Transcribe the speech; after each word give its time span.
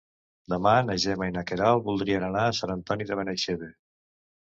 Demà 0.53 0.71
na 0.87 0.95
Gemma 1.03 1.27
i 1.33 1.35
na 1.37 1.45
Queralt 1.53 1.87
voldrien 1.91 2.29
anar 2.31 2.49
a 2.49 2.59
Sant 2.63 2.77
Antoni 2.79 3.11
de 3.13 3.23
Benaixeve. 3.25 3.75